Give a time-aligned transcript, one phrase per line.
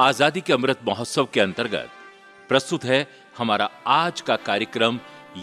[0.00, 1.90] आज़ादी के अमृत महोत्सव के अंतर्गत
[2.48, 3.06] प्रस्तुत है
[3.38, 4.98] हमारा आज का कार्यक्रम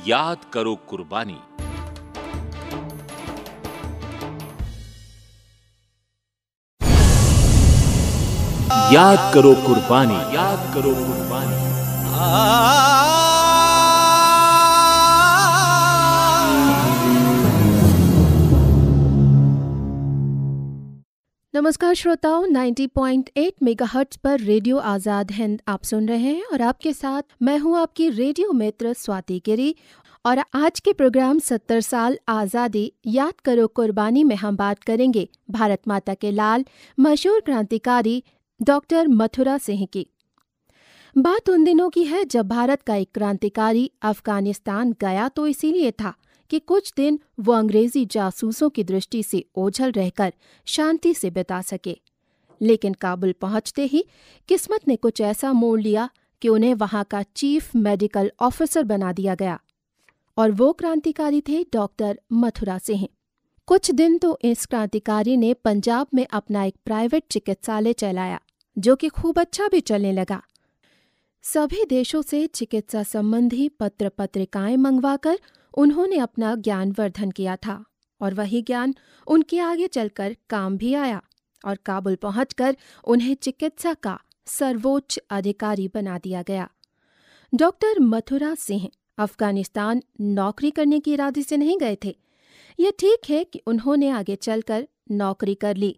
[0.07, 1.37] याद करो कुर्बानी।
[8.95, 11.59] याद करो कुर्बानी। याद करो कुर्बानी।
[21.61, 27.23] नमस्कार श्रोताओं 90.8 मेगाहर्ट्ज पर रेडियो आज़ाद हिंद आप सुन रहे हैं और आपके साथ
[27.41, 29.75] मैं हूँ आपकी रेडियो मित्र स्वाति गिरी।
[30.25, 35.81] और आज के प्रोग्राम 70 साल आज़ादी, याद करो कुर्बानी में हम बात करेंगे भारत
[35.87, 36.65] माता के लाल,
[36.97, 38.23] मशहूर क्रांतिकारी
[38.59, 40.05] डॉक्टर मथुरा सिंह की।
[41.15, 46.13] बात उन दिनों की है जब भारत का एक क्रांतिकारी अफ़गानिस्तान गया तो इसीलिए था।
[46.51, 50.33] कि कुछ दिन वो अंग्रेज़ी जासूसों की दृष्टि से ओझल रहकर
[50.65, 52.01] शांति से बिता सके।
[52.61, 54.05] लेकिन काबुल पहुँचते ही
[54.47, 56.09] किस्मत ने कुछ ऐसा मोड़ लिया
[56.41, 59.59] कि उन्हें वहाँ का चीफ मेडिकल ऑफिसर बना दिया गया।
[60.37, 63.07] और वो क्रांतिकारी थे डॉक्टर मथुरा सिंह।
[63.67, 68.39] कुछ दिन तो इस क्रांतिकारी ने पंजाब में अपना एक प्राइवेट चिकित्सालय चलाया,
[68.77, 70.41] जो कि खूब अच्छा भी चलने लगा।
[71.43, 75.39] सभी देशों से चिकित्सा संबंधी पत्र पत्रिकाएँ मंगवाकर
[75.73, 77.83] उन्होंने अपना ज्ञान वर्धन किया था
[78.21, 78.93] और वही ज्ञान
[79.27, 81.21] उनके आगे चलकर काम भी आया
[81.63, 86.69] और काबुल पहुंचकर उन्हें चिकित्सा का सर्वोच्च अधिकारी बना दिया गया।
[87.53, 92.15] डॉक्टर मथुरा सिंह अफ़गानिस्तान नौकरी करने के इरादे से नहीं गए थे।
[92.79, 95.95] यह ठीक है कि उन्होंने आगे चलकर नौकरी कर ली,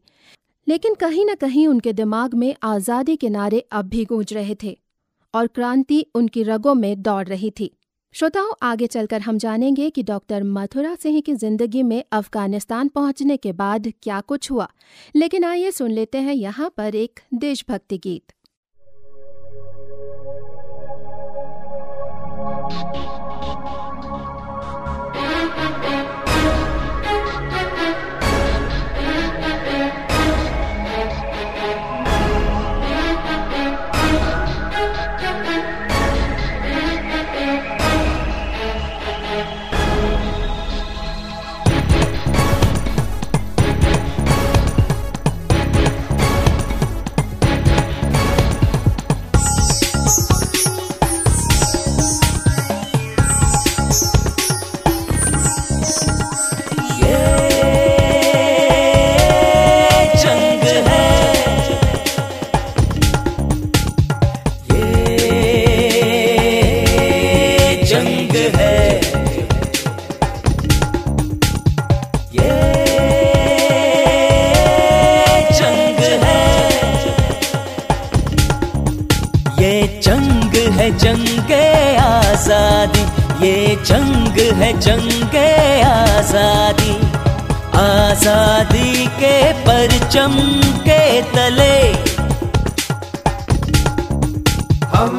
[0.67, 4.77] लेकिन कहीं न कहीं उनके दिमाग में आज़ादी के नारे अब भी गूंज रहे थे
[5.33, 7.71] और क्रांति उनकी रगों में दौड़ रही थी।
[8.16, 13.52] श्रोताओं, आगे चलकर हम जानेंगे कि डॉक्टर मथुरा सिंह की ज़िंदगी में अफ़गानिस्तान पहुँचने के
[13.52, 14.67] बाद क्या कुछ हुआ।
[15.16, 18.34] लेकिन आइए सुन लेते हैं यहाँ पर एक देशभक्ति गीत।
[84.94, 85.36] जंग
[85.86, 86.92] आज़ादी
[87.78, 90.34] आज़ादी के परचम
[90.88, 91.78] के तले।
[94.94, 95.18] हम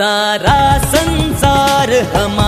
[0.00, 0.60] सारा
[0.92, 2.39] संसार हमारा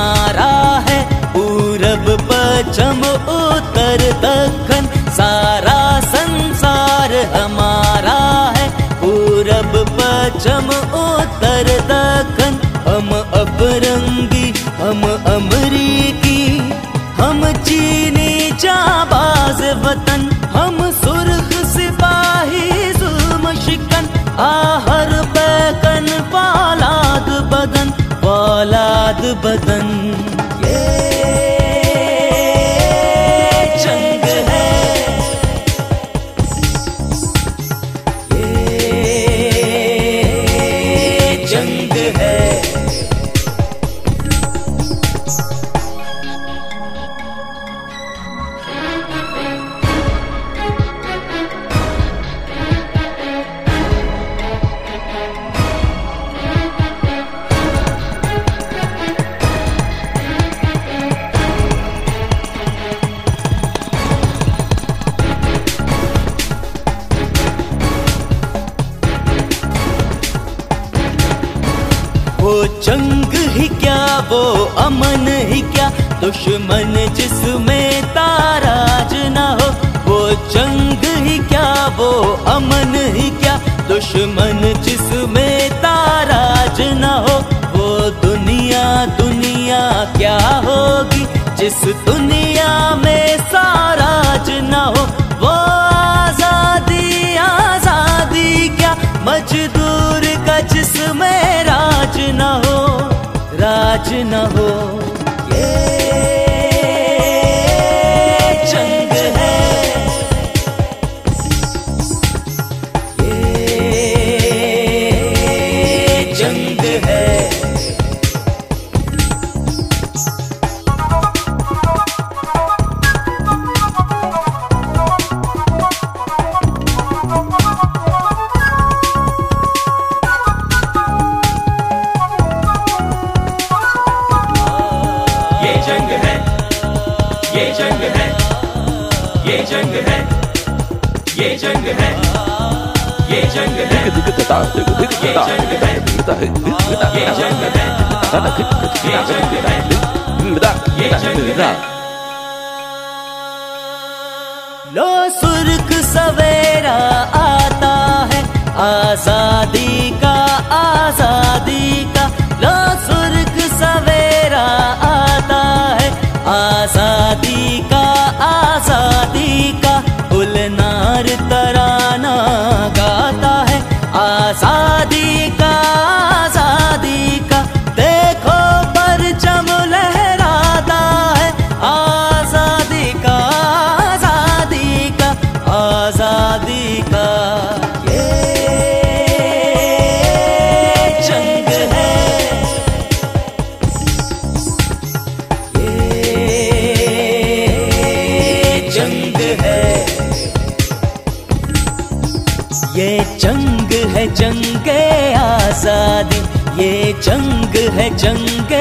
[206.78, 208.72] ये जंग है जंग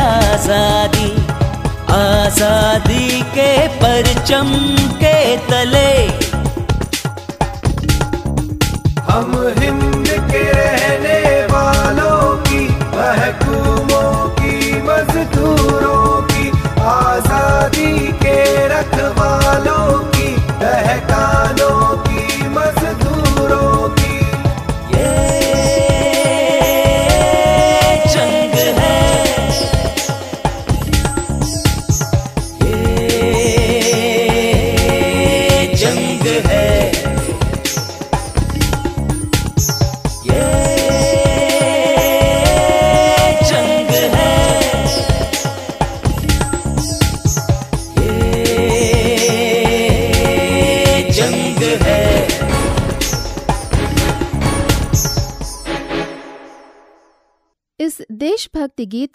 [0.00, 1.10] आज़ादी।
[1.92, 4.50] आज़ादी के परचम
[5.02, 5.14] के
[5.46, 5.90] तले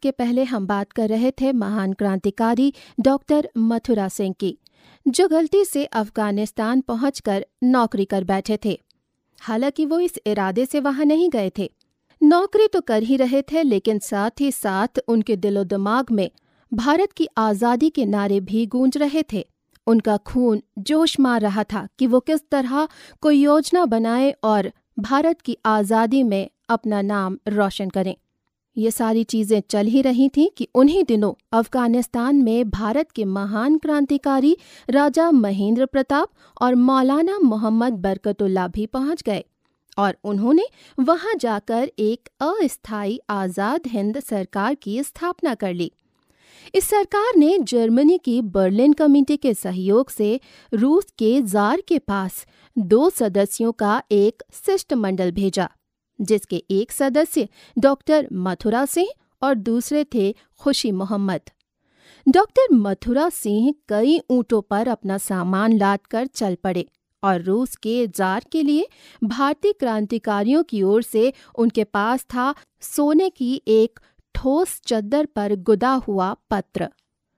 [0.06, 4.58] देशभक्ति गीत के पहले हम बात कर रहे थे महान क्रांतिकारी डॉक्टर मथुरा सिंह की,
[5.08, 8.80] जो गलती से अफ़गानिस्तान पहुंचकर नौकरी कर बैठे थे।
[9.42, 11.72] हालाँकि वो इस इरादे से वहाँ नहीं गए थे।
[12.24, 16.32] नौकरी तो कर ही रहे थे, लेकिन साथ ही साथ उनके दिलो दिमाग में
[16.74, 19.48] भारत की आज़ादी के नारे भी गूंज रहे थे।
[19.88, 22.88] उनका खून जोश मार रहा था कि वो किस तरह
[23.22, 28.16] कोई योजना बनाए और भारत की आज़ादी में अपना नाम रोशन करें।
[28.78, 33.78] ये सारी चीज़ें चल ही रही थीं कि उन्हीं दिनों अफ़गानिस्तान में भारत के महान
[33.78, 34.56] क्रांतिकारी
[34.90, 36.30] राजा महेंद्र प्रताप
[36.62, 39.44] और मौलाना मोहम्मद बरकतुल्ला भी पहुँच गए
[39.98, 40.66] और उन्होंने
[40.98, 45.92] वहाँ जाकर एक अस्थायी आज़ाद हिंद सरकार की स्थापना कर ली।
[46.76, 50.40] इस सरकार ने जर्मनी की बर्लिन कमेटी के सहयोग से
[50.74, 52.46] रूस के जार के पास
[52.78, 55.70] दो सदस्यों का एक शिष्टमंडल भेजा।
[56.20, 59.10] जिसके एक सदस्य डॉक्टर मथुरा सिंह
[59.42, 61.50] और दूसरे थे खुशी मोहम्मद।
[62.28, 66.86] डॉक्टर मथुरा सिंह कई ऊँटों पर अपना सामान लाद कर चल पड़े
[67.24, 68.88] और रूस के जार के लिए
[69.24, 74.00] भारतीय क्रांतिकारियों की ओर से उनके पास था सोने की एक
[74.36, 76.90] ठोस चद्दर पर गुदा हुआ पत्र।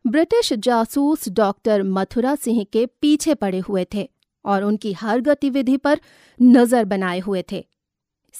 [0.05, 4.09] ब्रिटिश जासूस डॉक्टर मथुरा सिंह के पीछे पड़े हुए थे
[4.45, 5.99] और उनकी हर गतिविधि पर
[6.39, 7.65] नज़र बनाए हुए थे।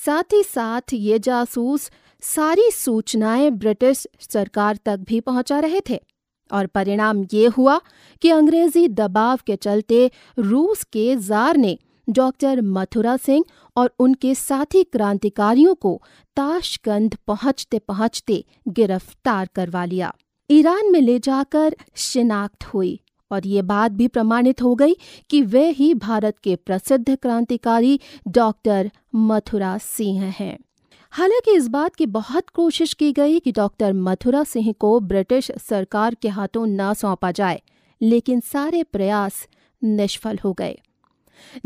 [0.05, 1.89] साथ ही साथ ये जासूस
[2.21, 5.99] सारी सूचनाएँ ब्रिटिश सरकार तक भी पहुँचा रहे थे
[6.51, 7.79] और परिणाम ये हुआ
[8.21, 11.77] कि अंग्रेज़ी दबाव के चलते रूस के जार ने
[12.09, 13.43] डॉक्टर मथुरा सिंह
[13.75, 16.01] और उनके साथी क्रांतिकारियों को
[16.37, 20.13] ताशकंद पहुँचते पहुँचते गिरफ़्तार करवा लिया।
[20.49, 22.99] ईरान में ले जाकर शिनाख्त हुई।
[23.31, 24.95] और ये बात भी प्रमाणित हो गई
[25.29, 30.57] कि वे ही भारत के प्रसिद्ध क्रांतिकारी डॉक्टर मथुरा सिंह हैं।
[31.11, 36.15] हालाँकि इस बात की बहुत कोशिश की गई कि डॉक्टर मथुरा सिंह को ब्रिटिश सरकार
[36.15, 37.61] के हाथों न सौंपा जाए,
[38.01, 39.47] लेकिन सारे प्रयास
[39.83, 40.77] निष्फल हो गए।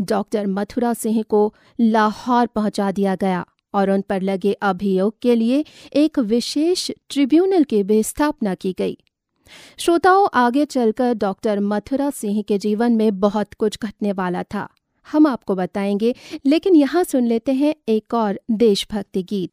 [0.00, 5.64] डॉक्टर मथुरा सिंह को लाहौर पहुँचा दिया गया और उन पर लगे अभियोग के लिए
[5.94, 8.98] एक विशेष ट्रिब्यूनल की भी स्थापना की गई।
[9.78, 14.68] श्रोताओं, आगे चलकर डॉक्टर मथुरा सिंह के जीवन में बहुत कुछ घटने वाला था।
[15.12, 16.14] हम आपको बताएँगे,
[16.46, 19.50] लेकिन यहाँ सुन लेते हैं एक और देशभक्ति गीत।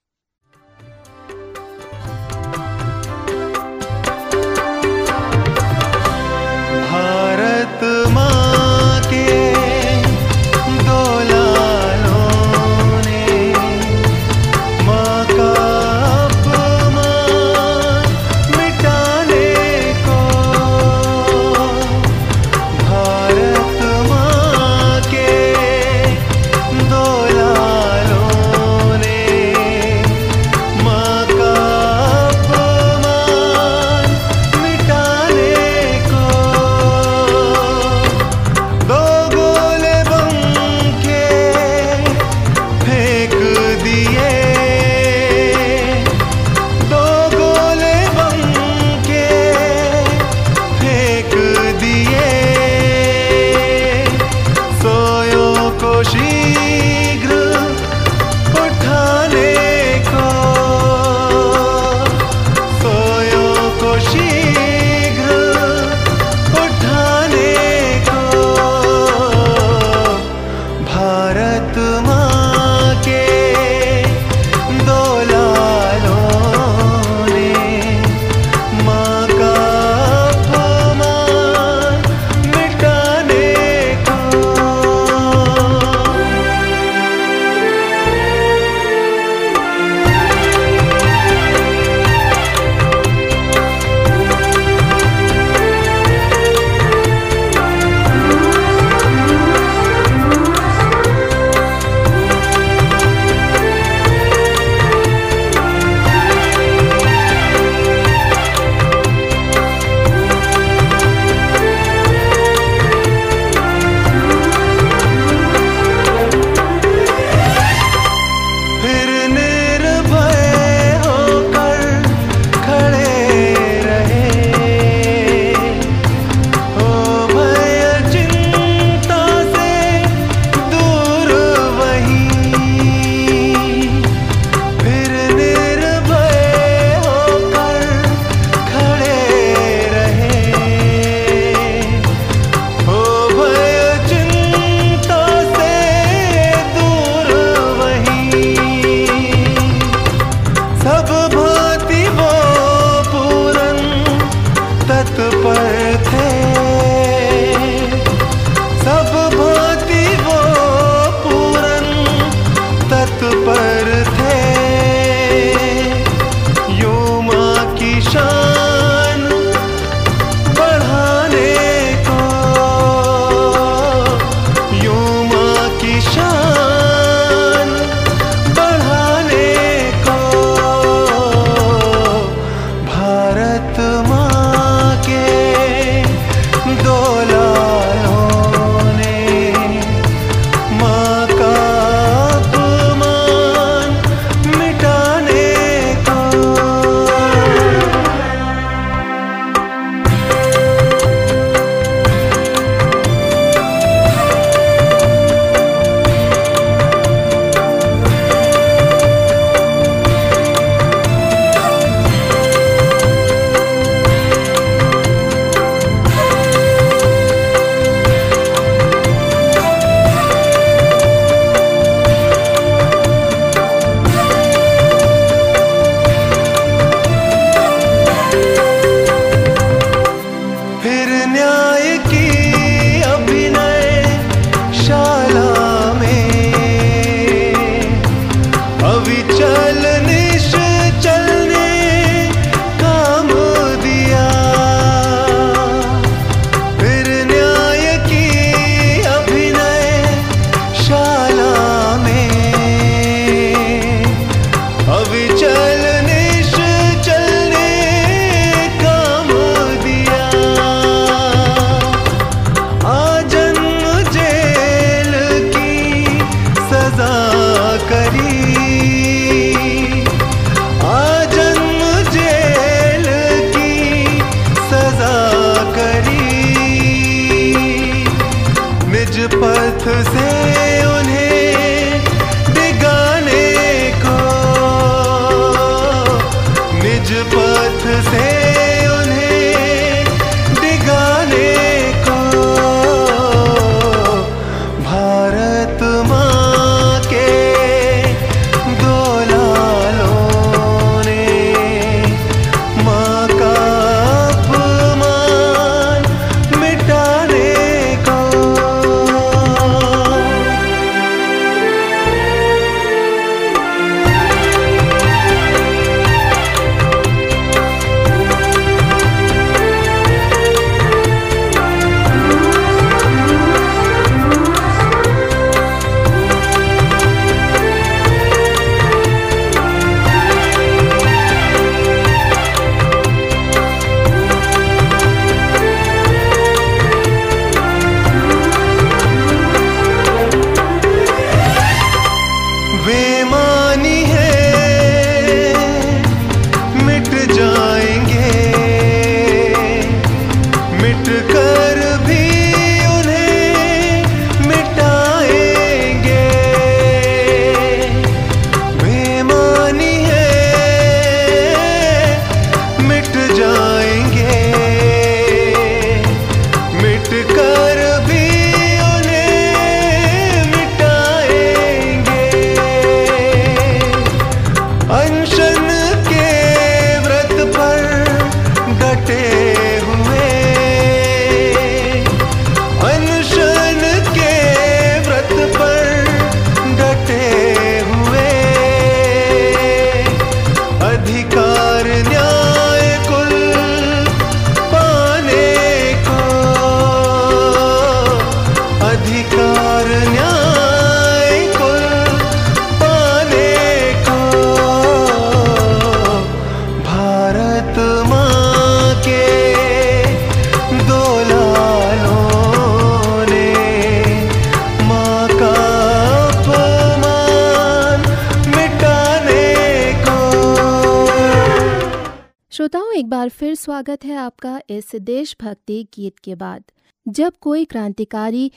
[423.60, 426.64] स्वागत है आपका इस देशभक्ति गीत के बाद।
[427.06, 428.52] जब कोई क्रांतिकारी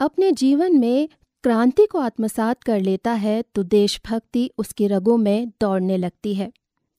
[0.00, 1.08] अपने जीवन में
[1.44, 6.50] क्रांति को आत्मसात कर लेता है तो देशभक्ति उसकी रगों में दौड़ने लगती है।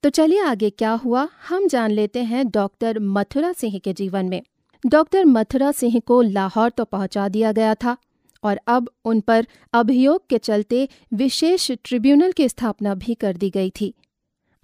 [0.04, 4.42] तो चलिए आगे क्या हुआ, हम जान लेते हैं डॉक्टर मथुरा सिंह के जीवन में।
[4.84, 7.96] डॉक्टर मथुरा सिंह को लाहौर तो पहुँचा दिया गया था,
[8.44, 13.70] और अब उन पर अभियोग के चलते विशेष ट्रिब्यूनल की स्थापना भी कर दी गई
[13.82, 13.94] थी।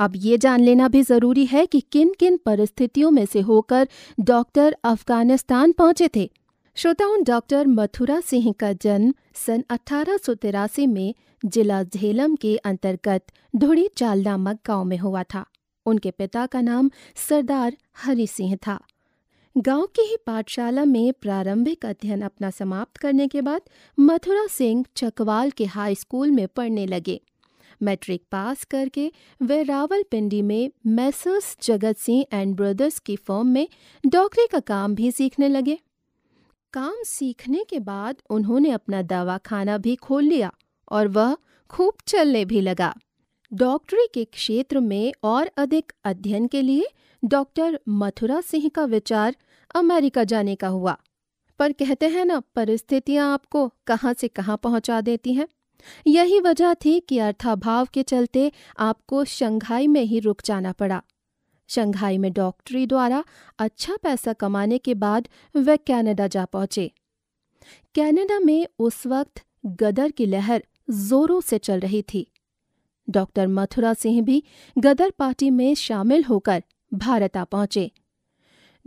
[0.03, 3.87] अब ये जान लेना भी ज़रूरी है कि किन किन परिस्थितियों में से होकर
[4.19, 6.29] डॉक्टर अफ़गानिस्तान पहुँचे थे।
[6.75, 14.23] श्रोताओं, डॉक्टर मथुरा सिंह का जन्म सन अठारह में जिला झेलम के अंतर्गत धुड़ी चाल
[14.23, 15.45] नामक गाँव में हुआ था।
[15.85, 18.79] उनके पिता का नाम सरदार हरि सिंह था।
[19.57, 23.61] गाँव की ही पाठशाला में प्रारंभिक अध्ययन अपना समाप्त करने के बाद
[23.99, 27.21] मथुरा सिंह चकवाल के हाई स्कूल में पढ़ने लगे।
[27.83, 33.67] मैट्रिक पास करके वे रावलपिंडी में Messrs Jagat Singh and brothers की फर्म में
[34.05, 35.79] डॉक्टरी का काम भी सीखने लगे।
[36.73, 40.51] काम सीखने के बाद उन्होंने अपना दवाखाना भी खोल लिया
[40.91, 41.37] और वह
[41.69, 42.95] खूब चलने भी लगा।
[43.53, 46.85] डॉक्टरी के क्षेत्र में और अधिक अध्ययन के लिए
[47.25, 49.35] डॉक्टर मथुरा सिंह का विचार
[49.75, 50.97] अमेरिका जाने का हुआ।
[51.59, 55.47] पर कहते हैं ना, परिस्थितियाँ आपको कहाँ से कहाँ पहुँचा देती हैं?
[56.07, 61.01] यही वजह थी कि अर्थाभाव के चलते आपको शंघाई में ही रुक जाना पड़ा।
[61.67, 63.23] शंघाई में डॉक्टरी द्वारा
[63.59, 66.91] अच्छा पैसा कमाने के बाद वे कनाडा जा पहुँचे।
[67.95, 72.31] कनाडा में उस वक्त गदर की लहर जोरों से चल रही थी।
[73.09, 74.43] डॉक्टर मथुरा सिंह भी
[74.77, 77.91] गदर पार्टी में शामिल होकर भारत आ पहुँचे।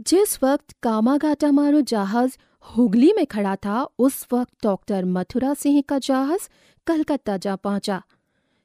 [0.01, 2.39] जिस वक्त कामागाटामारू जहाज़
[2.77, 6.41] हुगली में खड़ा था, उस वक्त डॉक्टर मथुरा सिंह का जहाज़
[6.87, 8.03] कलकत्ता जा पहुँचा।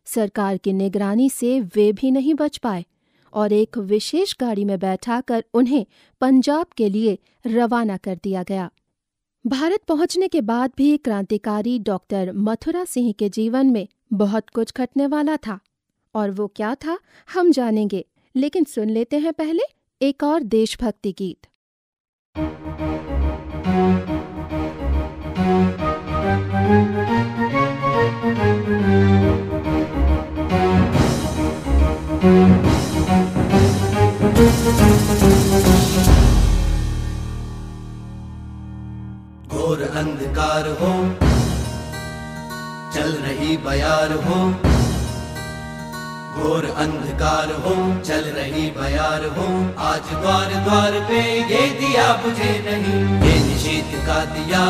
[0.07, 2.85] सरकार की निगरानी से वे भी नहीं बच पाए
[3.33, 5.85] और एक विशेष गाड़ी में बैठाकर उन्हें
[6.21, 8.69] पंजाब के लिए रवाना कर दिया गया।
[9.45, 15.07] भारत पहुँचने के बाद भी क्रांतिकारी डॉक्टर मथुरा सिंह के जीवन में बहुत कुछ घटने
[15.07, 15.59] वाला था
[16.15, 16.97] और वो क्या था,
[17.33, 18.05] हम जानेंगे,
[18.35, 19.63] लेकिन सुन लेते हैं पहले
[20.01, 21.47] एक और देशभक्ति गीत।
[40.41, 40.91] अंधकार हो।
[42.93, 44.37] चल रही बयार हो।
[46.35, 49.45] घोर अंधकार हो। चल रही बयार हो।
[49.83, 54.63] आज द्वार द्वार पे ये दिया बुझे नहीं। ये निषेध का दिया।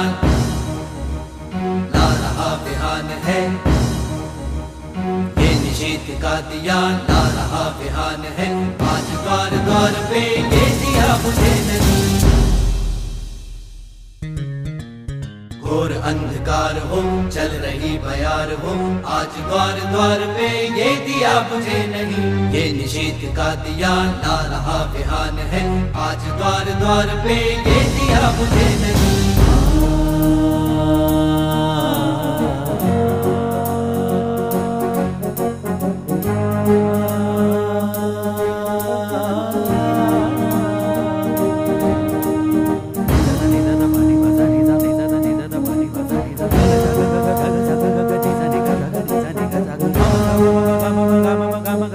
[1.96, 3.42] ला रहा बिहान है।
[5.42, 8.54] ये निषेध का दिया। ला रहा बिहान है।
[8.90, 12.11] आज द्वार द्वार पे ये दिया बुझे नहीं।
[15.72, 18.74] घोर अंधकार हो, चल रही बयार हो।
[19.08, 25.40] आज द्वार द्वार पे ये दिया बुझे नहीं। ये निषेध का दिया ला रहा बिहान
[25.54, 25.64] है।
[26.02, 29.21] आज द्वार द्वार पे ये दिया बुझे नहीं।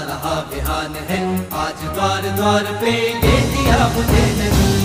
[0.00, 1.20] रहा बिहान है।
[1.58, 4.76] आज द्वार द्वार पे ये दिया मुझे नहीं।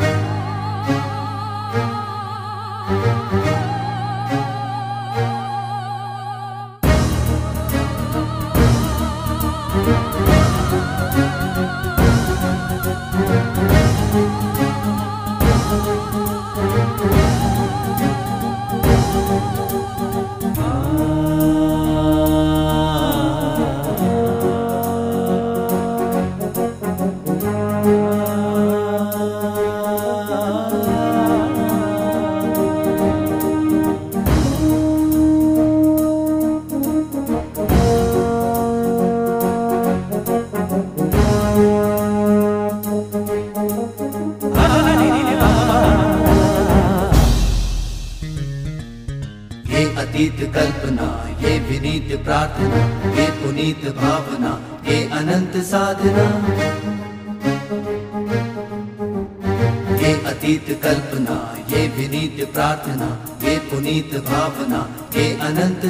[0.00, 0.05] ये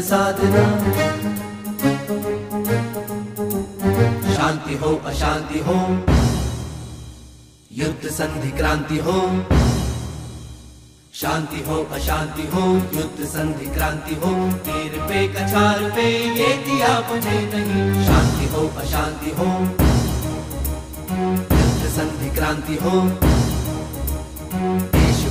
[0.06, 0.84] साधना
[4.34, 6.04] शांति हो, अशांति हो।
[7.72, 9.44] युद्ध संधि क्रांति हो।
[11.14, 17.30] शांति हो, अशांति हो। युद्ध संधि क्रांति हो। तीर पे, कछार पे, ये दिया मुझे
[17.30, 19.44] नहीं। शांति हो, अशांति हो।
[21.56, 23.10] युद्ध संधि क्रांति हो।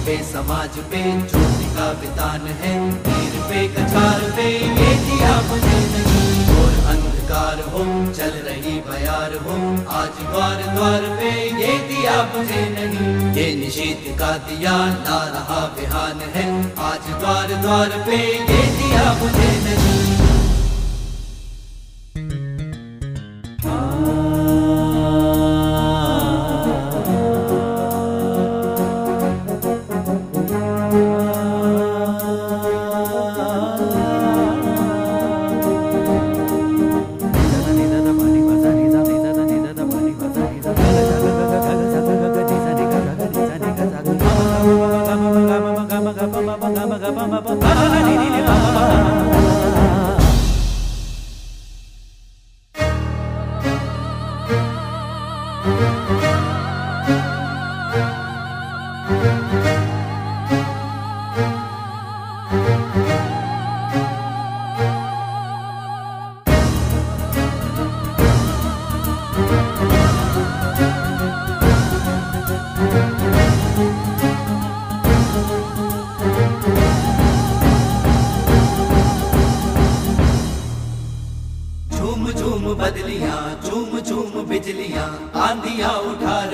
[0.06, 6.56] पे, समाज पे, ज्योति का वितान है। तीर पे कचार पे, ये दिया मुझे नहीं।
[6.56, 9.56] और अंधकार हो, चल रही बयार हो।
[9.91, 16.22] आज द्वार द्वार पे, ये दिया मुझे नहीं। ये निषेध का दिया ला रहा बिहान
[16.36, 20.35] है। आज द्वार द्वार पे, ये दिया मुझे नहीं।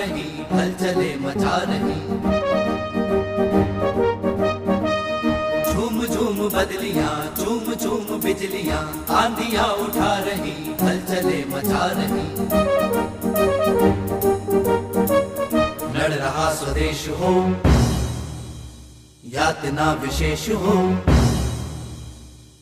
[0.01, 1.99] रही हलचले मचा रही।
[5.71, 8.81] झूम झूम बदलियाँ झूम झूम बिजलियाँ
[9.17, 12.25] आंधिया उठा रही हलचले मचा रही।
[15.95, 17.33] लड़ रहा स्वदेश हो,
[19.33, 20.77] यातना विशेष हो।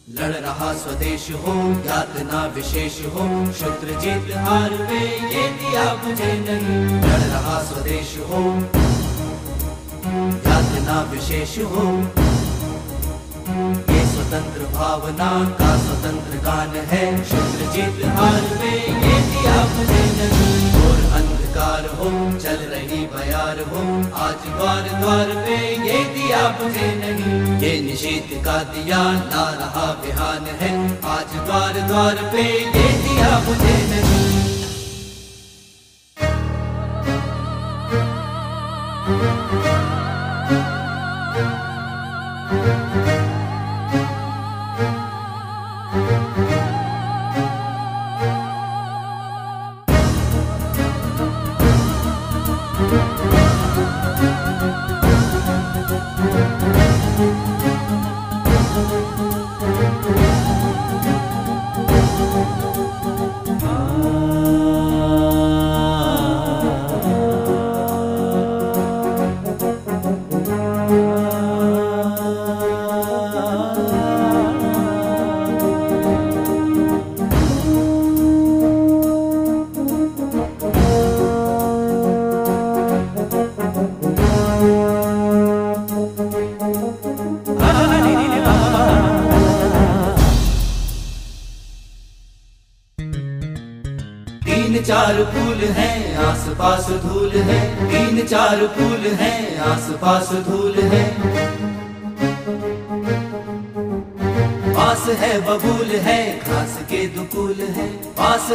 [0.09, 1.53] लड़ रहा स्वदेश हो,
[1.85, 4.99] यातना विशेष हो शुक्र जीत हार पे
[5.33, 8.41] ये दिया मुझे नहीं। लड़ रहा स्वदेश हो,
[10.47, 11.85] यातना विशेष हो,
[13.91, 20.58] ये स्वतंत्र भावना का स्वतंत्र गान है शुक्र जीत हार पे ये दिया मुझे नहीं।
[21.59, 23.81] और हूँ चल रही बयार हो
[24.23, 30.45] आज द्वार द्वार पे ये दिया मुझे नहीं। ये निषेध का दिया ला रहा बिहान
[30.61, 30.73] है।
[31.09, 34.28] आज द्वार द्वार पे ये दिया मुझे नहीं।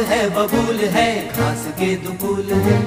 [0.03, 2.77] है, बबूल है घास के दुकूल है।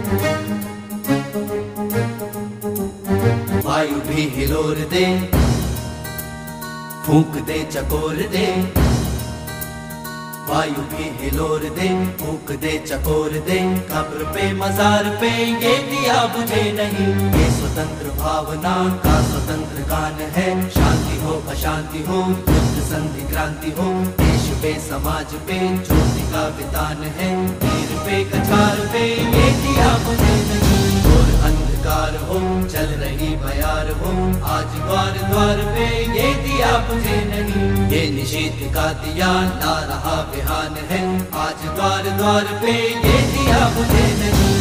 [3.63, 5.07] वायु भी हिलोर दे,
[7.07, 8.47] फूंक दे, चकोर दे।
[10.49, 13.59] वायु भी हिलोर दे, फूक दे, चकोर दे।
[13.91, 15.31] कब्र पे, मजार पे,
[15.65, 22.19] ये दिया बुझे नहीं। ये स्वतंत्र भावना का स्वतंत्र गान है। शांति हो, अशांति हो
[22.29, 28.81] युद्ध संधि, क्रांति हो। देश पे, समाज पे ज्योति का वितान है। तीर पे कछार
[28.93, 30.77] पे ये दिया मुझे नहीं।
[31.13, 32.39] और अंधकार हो,
[32.69, 34.13] चल रही बयार हो।
[34.49, 35.87] आज द्वार द्वार पे
[36.19, 41.03] ये दिया मुझे नहीं। ये निषेध का दिया ला रहा बिहान है।
[41.39, 44.59] आज द्वार द्वार पे ये दिया मुझे नहीं।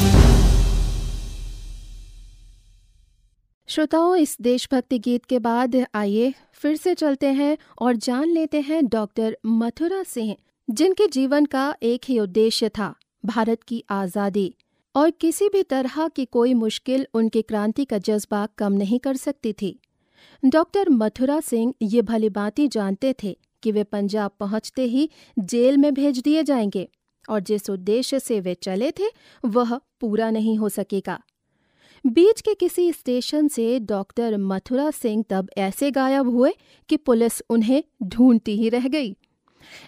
[3.69, 8.85] श्रोताओं, इस देशभक्ति गीत के बाद आइए फिर से चलते हैं और जान लेते हैं
[8.87, 10.35] डॉक्टर मथुरा सिंह।
[10.69, 14.55] जिनके जीवन का एक ही उद्देश्य था, भारत की आज़ादी।
[14.95, 19.53] और किसी भी तरह की कोई मुश्किल उनकी क्रांति का जज्बा कम नहीं कर सकती
[19.53, 19.79] थी।
[20.45, 25.93] डॉक्टर मथुरा सिंह ये भली बाती जानते थे कि वे पंजाब पहुँचते ही जेल में
[25.93, 26.89] भेज दिए जाएँगे
[27.29, 29.07] और जिस उद्देश्य से वे चले थे,
[29.45, 31.21] वह पूरा नहीं हो सकेगा।
[32.07, 36.53] बीच के किसी स्टेशन से डॉक्टर मथुरा सिंह तब ऐसे गायब हुए
[36.89, 39.17] कि पुलिस उन्हें ढूंढती ही रह गई।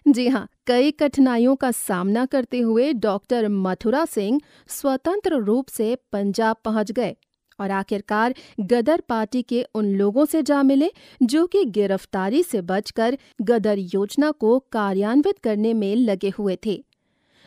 [0.07, 6.55] जी हाँ कई कठिनाइयों का सामना करते हुए डॉक्टर मथुरा सिंह स्वतंत्र रूप से पंजाब
[6.65, 7.15] पहुँच गए
[7.59, 10.91] और आखिरकार गदर पार्टी के उन लोगों से जा मिले
[11.23, 16.83] जो कि गिरफ्तारी से बचकर गदर योजना को कार्यान्वित करने में लगे हुए थे।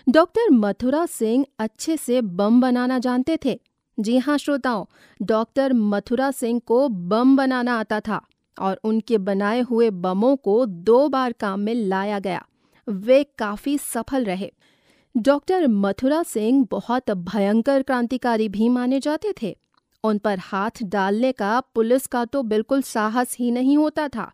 [0.08, 3.60] डॉक्टर मथुरा सिंह अच्छे से बम बनाना जानते थे।
[4.00, 4.84] जी हाँ श्रोताओं,
[5.22, 8.20] डॉक्टर मथुरा सिंह को बम बनाना आता था।
[8.60, 12.44] और उनके बनाए हुए बमों को दो बार काम में लाया गया।
[12.88, 14.52] वे काफ़ी सफल रहे।
[15.16, 19.56] डॉक्टर मथुरा सिंह बहुत भयंकर क्रांतिकारी भी माने जाते थे।
[20.04, 24.32] उन पर हाथ डालने का पुलिस का तो बिल्कुल साहस ही नहीं होता था।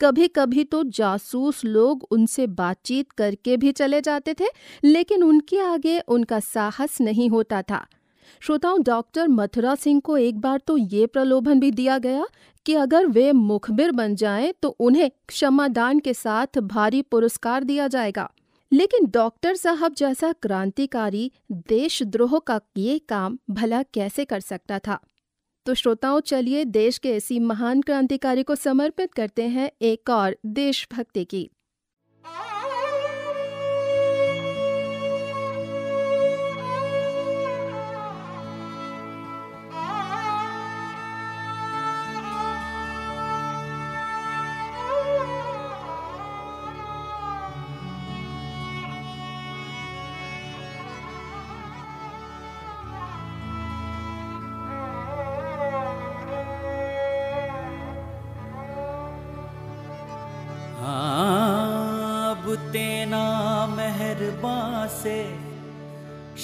[0.00, 4.44] कभी कभी तो जासूस लोग उनसे बातचीत करके भी चले जाते थे,
[4.84, 7.86] लेकिन उनके आगे उनका साहस नहीं होता था।
[8.40, 12.26] श्रोताओं, डॉक्टर मथुरा सिंह को एक बार तो ये प्रलोभन भी दिया गया
[12.66, 18.30] कि अगर वे मुखबिर बन जाएँ तो उन्हें क्षमादान के साथ भारी पुरस्कार दिया जाएगा।
[18.72, 24.98] लेकिन डॉक्टर साहब जैसा क्रांतिकारी, देशद्रोह का ये काम भला कैसे कर सकता था?
[25.66, 31.24] तो श्रोताओं, चलिए देश के इसी महान क्रांतिकारी को समर्पित करते हैं एक और देशभक्ति
[31.24, 31.50] गीत।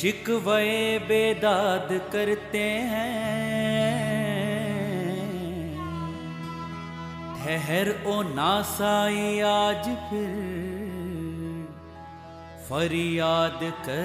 [0.04, 3.12] शिकवे बेदाद करते हैं।
[7.36, 10.34] ठहर ओ नासाई आज फिर
[12.68, 13.98] फरियाद करते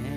[0.00, 0.16] हैं।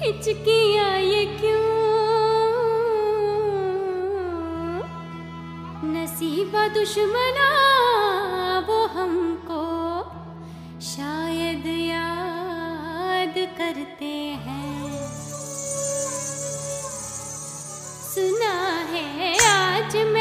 [0.00, 1.79] हिचकी आई क्यों?
[6.44, 7.48] वा दुश्मना
[8.68, 9.62] वो हमको
[10.80, 14.12] शायद याद करते
[14.44, 15.00] हैं।
[18.14, 18.54] सुना
[18.92, 20.19] है आज मैं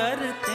[0.00, 0.49] करते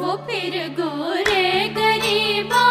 [0.00, 1.44] वो फिर गोरे
[1.78, 2.64] गरीबा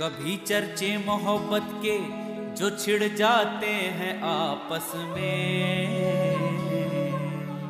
[0.01, 1.97] कभी चर्चे मोहब्बत के
[2.55, 5.87] जो छिड़ जाते हैं आपस में।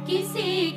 [0.07, 0.71] किसी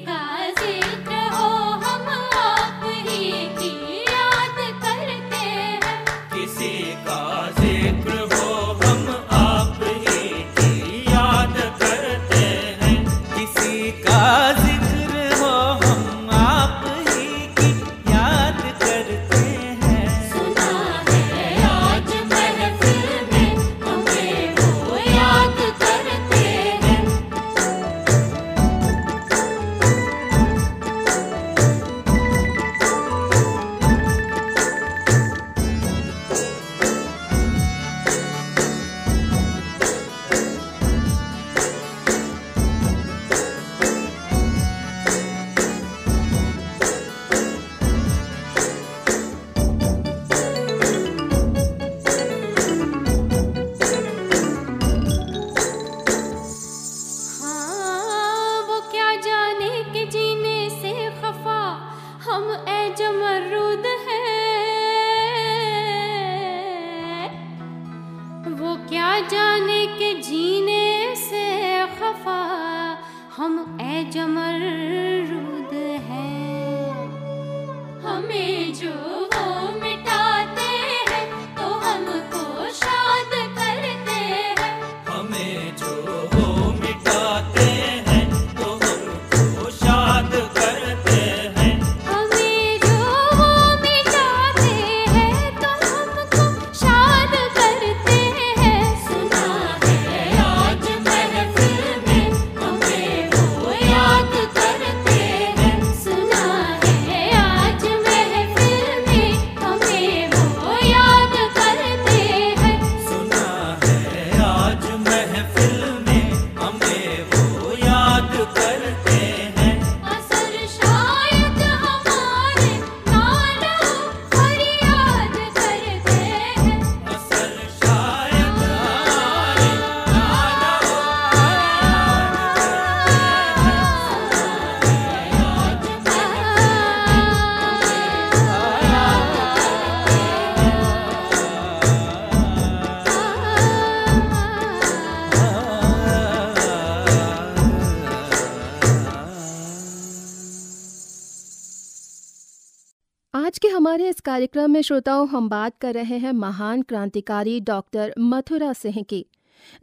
[153.48, 158.12] आज के हमारे इस कार्यक्रम में श्रोताओं, हम बात कर रहे हैं महान क्रांतिकारी डॉक्टर
[158.18, 159.24] मथुरा सिंह की,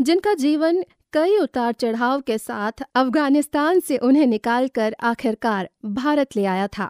[0.01, 6.67] जिनका जीवन कई उतार चढ़ाव के साथ अफ़गानिस्तान से उन्हें निकालकर आखिरकार भारत ले आया
[6.67, 6.89] था।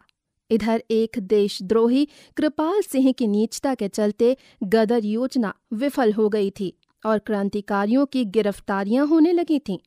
[0.50, 2.08] इधर एक देशद्रोही
[2.38, 6.74] कृपाल सिंह की नीचता के चलते गदर योजना विफल हो गई थी
[7.06, 9.78] और क्रांतिकारियों की गिरफ्तारियाँ होने लगी थीं।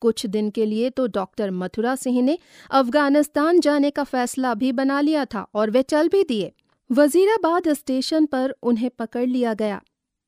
[0.00, 2.38] कुछ दिन के लिए तो डॉक्टर मथुरा सिंह ने
[2.70, 6.52] अफ़गानिस्तान जाने का फैसला भी बना लिया था और वे चल भी दिए।
[6.90, 9.80] वजीराबाद स्टेशन पर उन्हें पकड़ लिया गया।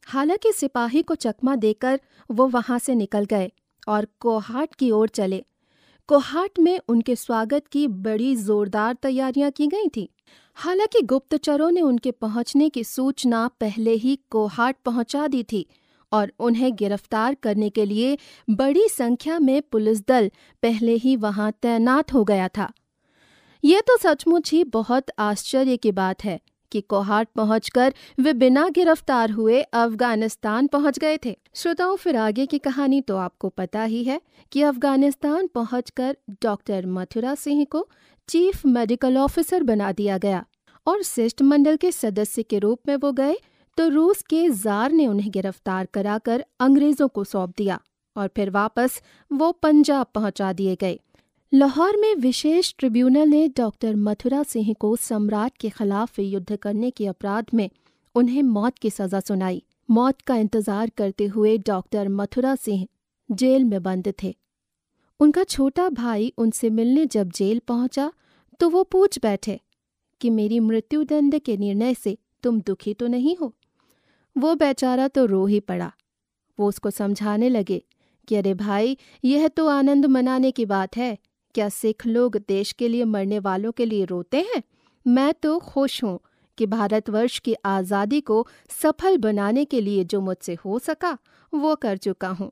[0.07, 2.01] हालाँकि सिपाही को चकमा देकर
[2.31, 3.51] वो वहाँ से निकल गए
[3.89, 5.45] और कोहाट की ओर चले।
[6.09, 10.09] कोहाट में उनके स्वागत की बड़ी जोरदार तैयारियाँ की गई थी।
[10.55, 15.67] हालाँकि गुप्तचरों ने उनके पहुँचने की सूचना पहले ही कोहाट पहुँचा दी थी।
[16.13, 18.19] और उन्हें गिरफ़्तार करने के लिए
[18.51, 20.31] बड़ी संख्या में पुलिस दल
[20.63, 22.73] पहले ही वहाँ तैनात हो गया था।
[23.65, 26.41] ये तो सचमुच ही बहुत आश्चर्य की बात है
[26.73, 32.59] कि कोहाट पहुंचकर वे बिना गिरफ़्तार हुए अफ़गानिस्तान पहुँच गए थे। श्रोताओं, फिर आगे की
[32.59, 34.21] कहानी तो आपको पता ही है
[34.53, 37.87] कि अफ़गानिस्तान पहुंचकर डॉक्टर मथुरा सिंह को
[38.29, 40.45] चीफ मेडिकल ऑफिसर बना दिया गया
[40.87, 43.37] और शिष्टमंडल के सदस्य के रूप में वो गए
[43.79, 47.79] तो रूस के जार ने उन्हें गिरफ़्तार कराकर अंग्रेज़ों को सौंप दिया
[48.17, 49.01] और फिर वापस
[49.31, 50.99] वो पंजाब पहुँचा दिए गए।
[51.53, 57.07] लाहौर में विशेष ट्रिब्यूनल ने डॉक्टर मथुरा सिंह को सम्राट के खिलाफ युद्ध करने के
[57.07, 57.69] अपराध में
[58.15, 62.87] उन्हें मौत की सजा सुनाई। मौत का इंतज़ार करते हुए डॉक्टर मथुरा सिंह
[63.31, 64.35] जेल में बंद थे।
[65.21, 68.11] उनका छोटा भाई उनसे मिलने जब जेल पहुँचा
[68.61, 69.59] तो वो पूछ बैठे
[70.21, 73.53] कि मेरी मृत्युदंड के निर्णय से तुम दुखी तो नहीं हो?
[74.39, 75.93] वो बेचारा तो रो ही पड़ा।
[76.59, 77.83] वो उसको समझाने लगे
[78.29, 81.17] कि अरे भाई, यह तो आनंद मनाने की बात है।
[81.55, 84.63] क्या सिख लोग देश के लिए मरने वालों के लिए रोते हैं?
[85.07, 86.19] मैं तो खुश हूँ
[86.59, 91.17] कि भारतवर्ष की आज़ादी को सफल बनाने के लिए जो मुझसे हो सका,
[91.53, 92.51] वो कर चुका हूँ।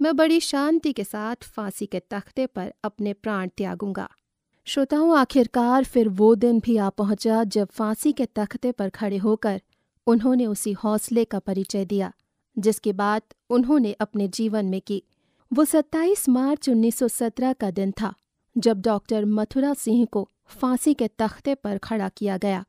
[0.00, 4.08] मैं बड़ी शांति के साथ फांसी के तख्ते पर अपने प्राण त्यागूँगा।
[4.66, 9.60] श्रोताओं, आखिरकार फिर वो दिन भी आ पहुँचा जब फांसी के तख्ते पर खड़े होकर
[10.10, 12.12] उन्होंने उसी हौसले का परिचय दिया,
[12.56, 15.02] जिसकी बात उन्होंने अपने जीवन में की।
[15.52, 18.14] वो 27 मार्च 1917 का दिन था,
[18.56, 22.64] जब डॉक्टर मथुरा सिंह को फांसी के तख्ते पर खड़ा किया गया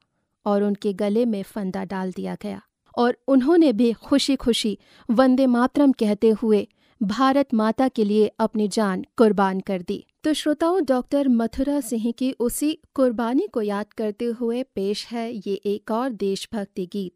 [0.46, 2.62] और उनके गले में फंदा डाल दिया गया
[2.98, 4.78] और उन्होंने भी खुशी खुशी
[5.10, 6.68] वंदे मातरम कहते हुए
[7.02, 12.32] भारत माता के लिए अपनी जान कुर्बान कर दी। तो श्रोताओं, डॉक्टर मथुरा सिंह की
[12.40, 17.14] उसी कुर्बानी को याद करते हुए पेश है ये एक और देशभक्ति गीत।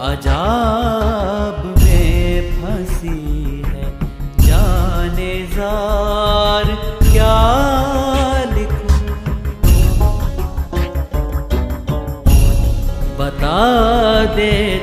[0.00, 3.86] अजाब में फंसी है।
[4.38, 6.64] जाने जार
[7.02, 7.38] क्या
[8.52, 9.00] लिखूं?
[13.18, 13.58] बता
[14.34, 14.77] दे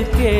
[0.00, 0.34] இருக்கே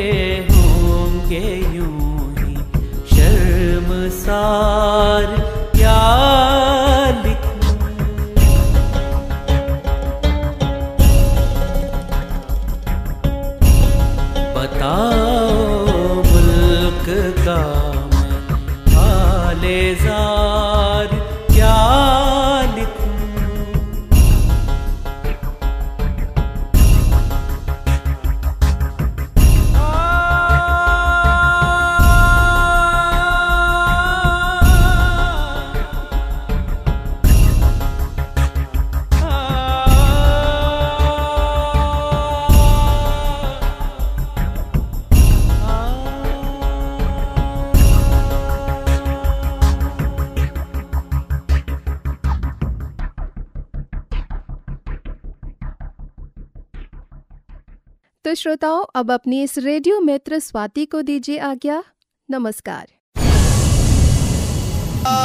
[58.41, 61.83] श्रोताओं, अब अपनी इस रेडियो मित्र स्वाति को दीजिए आज्ञा।
[62.29, 62.87] नमस्कार।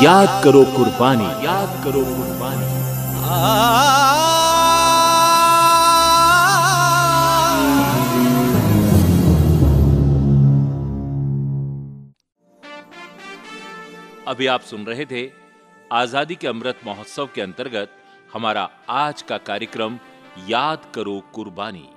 [0.04, 2.66] याद करो कुर्बानी। याद करो कुर्बानी।
[14.26, 15.30] अभी आप सुन रहे थे
[15.92, 17.98] आज़ादी के अमृत महोत्सव के अंतर्गत
[18.32, 19.98] हमारा आज का कार्यक्रम
[20.48, 21.88] याद करो कुर्बानी।